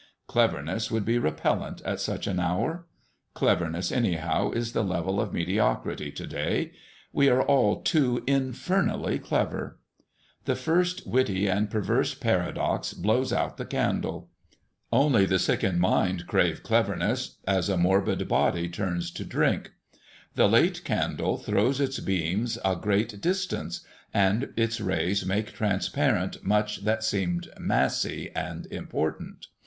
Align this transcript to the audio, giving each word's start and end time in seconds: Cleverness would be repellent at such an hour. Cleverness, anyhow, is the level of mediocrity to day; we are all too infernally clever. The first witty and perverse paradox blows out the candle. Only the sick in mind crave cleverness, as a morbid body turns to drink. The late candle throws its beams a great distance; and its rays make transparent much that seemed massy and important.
Cleverness 0.25 0.89
would 0.89 1.05
be 1.05 1.19
repellent 1.19 1.79
at 1.85 1.99
such 1.99 2.25
an 2.25 2.39
hour. 2.39 2.87
Cleverness, 3.35 3.91
anyhow, 3.91 4.49
is 4.49 4.73
the 4.73 4.83
level 4.83 5.21
of 5.21 5.31
mediocrity 5.31 6.11
to 6.13 6.25
day; 6.25 6.71
we 7.13 7.29
are 7.29 7.43
all 7.43 7.83
too 7.83 8.23
infernally 8.25 9.19
clever. 9.19 9.77
The 10.45 10.55
first 10.55 11.05
witty 11.05 11.45
and 11.45 11.69
perverse 11.69 12.15
paradox 12.15 12.95
blows 12.95 13.31
out 13.31 13.57
the 13.57 13.65
candle. 13.67 14.31
Only 14.91 15.27
the 15.27 15.37
sick 15.37 15.63
in 15.63 15.77
mind 15.77 16.25
crave 16.25 16.63
cleverness, 16.63 17.37
as 17.45 17.69
a 17.69 17.77
morbid 17.77 18.27
body 18.27 18.69
turns 18.69 19.11
to 19.11 19.23
drink. 19.23 19.71
The 20.33 20.49
late 20.49 20.83
candle 20.83 21.37
throws 21.37 21.79
its 21.79 21.99
beams 21.99 22.57
a 22.65 22.75
great 22.75 23.21
distance; 23.21 23.81
and 24.11 24.51
its 24.57 24.81
rays 24.81 25.27
make 25.27 25.53
transparent 25.53 26.43
much 26.43 26.77
that 26.85 27.03
seemed 27.03 27.49
massy 27.59 28.31
and 28.35 28.65
important. 28.71 29.45